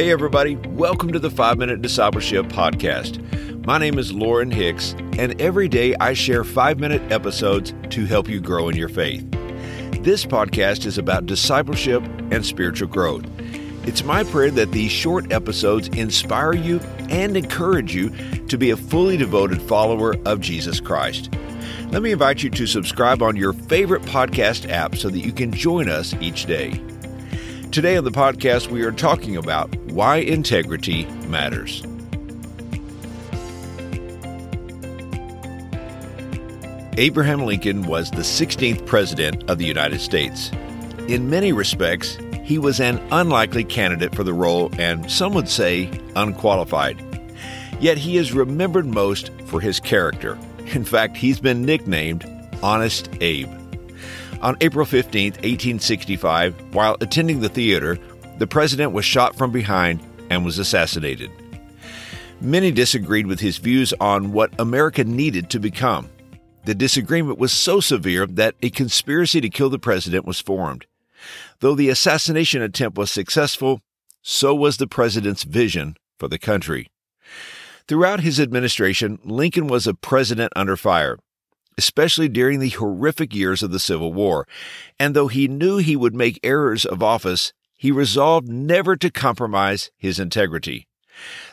[0.00, 3.20] Hey, everybody, welcome to the 5 Minute Discipleship Podcast.
[3.66, 8.26] My name is Lauren Hicks, and every day I share 5 minute episodes to help
[8.26, 9.30] you grow in your faith.
[10.02, 13.26] This podcast is about discipleship and spiritual growth.
[13.86, 16.80] It's my prayer that these short episodes inspire you
[17.10, 18.08] and encourage you
[18.46, 21.30] to be a fully devoted follower of Jesus Christ.
[21.90, 25.52] Let me invite you to subscribe on your favorite podcast app so that you can
[25.52, 26.80] join us each day.
[27.72, 31.84] Today on the podcast, we are talking about why integrity matters.
[36.98, 40.50] Abraham Lincoln was the 16th President of the United States.
[41.06, 45.88] In many respects, he was an unlikely candidate for the role and some would say
[46.16, 47.00] unqualified.
[47.78, 50.36] Yet he is remembered most for his character.
[50.74, 52.26] In fact, he's been nicknamed
[52.64, 53.59] Honest Abe.
[54.42, 57.98] On April 15, 1865, while attending the theater,
[58.38, 61.30] the president was shot from behind and was assassinated.
[62.40, 66.08] Many disagreed with his views on what America needed to become.
[66.64, 70.86] The disagreement was so severe that a conspiracy to kill the president was formed.
[71.58, 73.82] Though the assassination attempt was successful,
[74.22, 76.90] so was the president's vision for the country.
[77.86, 81.18] Throughout his administration, Lincoln was a president under fire
[81.78, 84.46] especially during the horrific years of the Civil War.
[84.98, 89.90] And though he knew he would make errors of office, he resolved never to compromise
[89.96, 90.86] his integrity.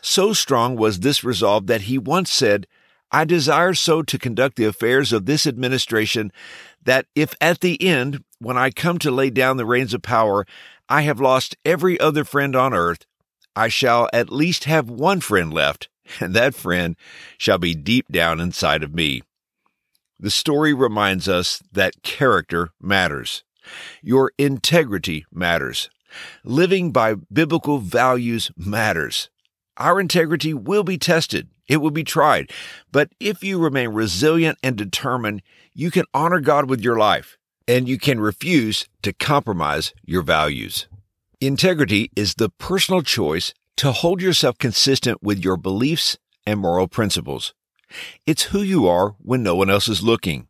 [0.00, 2.66] So strong was this resolve that he once said,
[3.12, 6.32] I desire so to conduct the affairs of this administration
[6.82, 10.46] that if at the end, when I come to lay down the reins of power,
[10.88, 13.06] I have lost every other friend on earth,
[13.54, 15.88] I shall at least have one friend left,
[16.20, 16.96] and that friend
[17.38, 19.22] shall be deep down inside of me.
[20.18, 23.44] The story reminds us that character matters.
[24.02, 25.90] Your integrity matters.
[26.44, 29.28] Living by biblical values matters.
[29.76, 31.48] Our integrity will be tested.
[31.68, 32.50] It will be tried.
[32.92, 35.42] But if you remain resilient and determined,
[35.74, 37.36] you can honor God with your life
[37.68, 40.86] and you can refuse to compromise your values.
[41.40, 47.52] Integrity is the personal choice to hold yourself consistent with your beliefs and moral principles.
[48.26, 50.48] It's who you are when no one else is looking.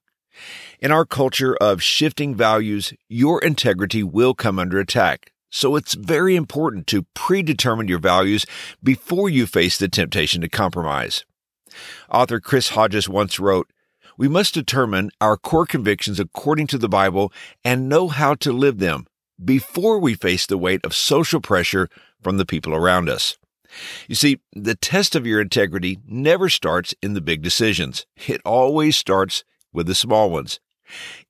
[0.81, 5.33] In our culture of shifting values, your integrity will come under attack.
[5.51, 8.45] So it's very important to predetermine your values
[8.83, 11.25] before you face the temptation to compromise.
[12.11, 13.71] Author Chris Hodges once wrote,
[14.19, 17.33] We must determine our core convictions according to the Bible
[17.65, 19.07] and know how to live them
[19.43, 21.89] before we face the weight of social pressure
[22.23, 23.37] from the people around us.
[24.09, 28.07] You see, the test of your integrity never starts in the big decisions.
[28.27, 30.61] It always starts with the small ones.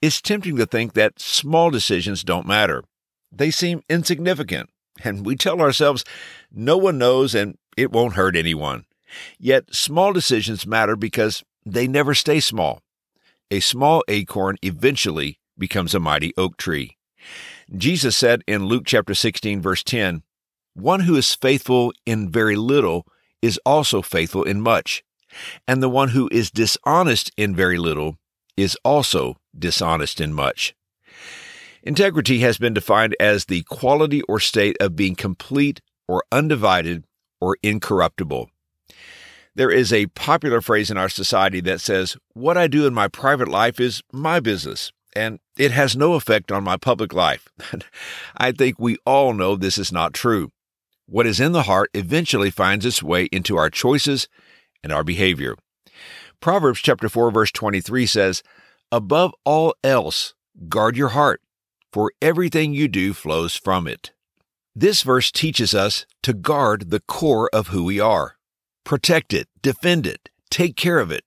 [0.03, 2.85] It's tempting to think that small decisions don't matter.
[3.33, 4.71] They seem insignificant,
[5.03, 6.05] and we tell ourselves
[6.53, 8.85] no one knows and it won't hurt anyone.
[9.39, 12.83] Yet small decisions matter because they never stay small.
[13.51, 16.97] A small acorn eventually becomes a mighty oak tree.
[17.75, 20.23] Jesus said in Luke chapter 16 verse 10,
[20.76, 23.06] one who is faithful in very little
[23.41, 25.03] is also faithful in much,
[25.66, 28.19] and the one who is dishonest in very little
[28.56, 30.75] is also dishonest in much.
[31.82, 37.04] Integrity has been defined as the quality or state of being complete or undivided
[37.41, 38.50] or incorruptible.
[39.54, 43.08] There is a popular phrase in our society that says, What I do in my
[43.08, 47.48] private life is my business, and it has no effect on my public life.
[48.37, 50.50] I think we all know this is not true.
[51.09, 54.28] What is in the heart eventually finds its way into our choices
[54.83, 55.55] and our behavior.
[56.41, 58.43] Proverbs chapter 4 verse 23 says,
[58.91, 60.34] "Above all else,
[60.69, 61.41] guard your heart,
[61.93, 64.12] for everything you do flows from it."
[64.75, 68.37] This verse teaches us to guard the core of who we are.
[68.84, 71.25] Protect it, defend it, take care of it.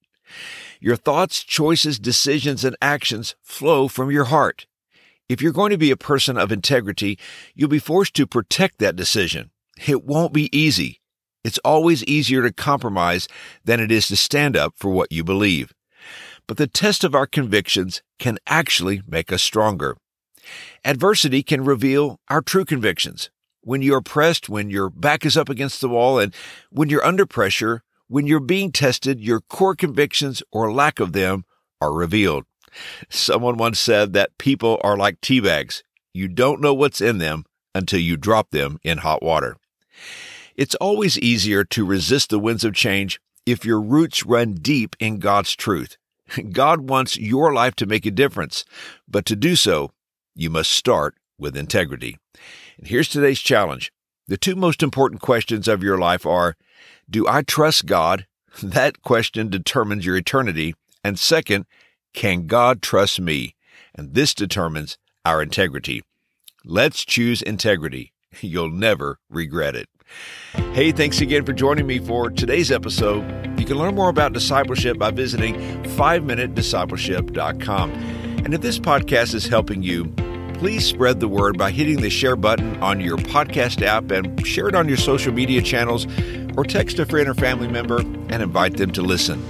[0.81, 4.67] Your thoughts, choices, decisions, and actions flow from your heart.
[5.29, 7.17] If you're going to be a person of integrity,
[7.55, 9.51] you'll be forced to protect that decision.
[9.87, 10.99] It won't be easy.
[11.43, 13.27] It's always easier to compromise
[13.63, 15.73] than it is to stand up for what you believe.
[16.47, 19.97] But the test of our convictions can actually make us stronger.
[20.83, 23.29] Adversity can reveal our true convictions.
[23.61, 26.33] When you're pressed, when your back is up against the wall, and
[26.71, 31.45] when you're under pressure, when you're being tested, your core convictions or lack of them
[31.79, 32.45] are revealed.
[33.09, 35.83] Someone once said that people are like tea bags.
[36.13, 37.45] You don't know what's in them
[37.75, 39.57] until you drop them in hot water.
[40.55, 45.19] It's always easier to resist the winds of change if your roots run deep in
[45.19, 45.97] God's truth.
[46.51, 48.65] God wants your life to make a difference,
[49.07, 49.91] but to do so,
[50.35, 52.17] you must start with integrity.
[52.77, 53.91] And here's today's challenge.
[54.27, 56.55] The two most important questions of your life are
[57.09, 58.25] Do I trust God?
[58.63, 60.73] That question determines your eternity.
[61.03, 61.65] And second,
[62.13, 63.55] can God trust me?
[63.95, 66.03] And this determines our integrity.
[66.65, 68.11] Let's choose integrity.
[68.41, 69.87] You'll never regret it.
[70.73, 73.23] Hey, thanks again for joining me for today's episode.
[73.59, 77.91] You can learn more about discipleship by visiting 5minutediscipleship.com.
[77.91, 80.05] And if this podcast is helping you,
[80.55, 84.67] please spread the word by hitting the share button on your podcast app and share
[84.67, 86.07] it on your social media channels
[86.57, 89.43] or text a friend or family member and invite them to listen.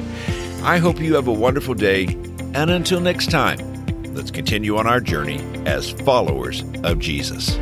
[0.63, 2.05] I hope you have a wonderful day,
[2.53, 3.57] and until next time,
[4.13, 7.57] let's continue on our journey as followers of Jesus.